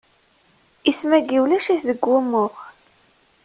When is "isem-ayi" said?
0.89-1.37